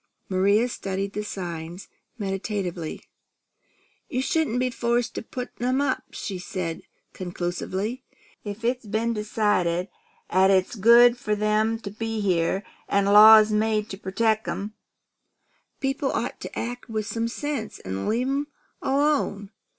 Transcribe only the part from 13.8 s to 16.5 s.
to protect 'em, people ought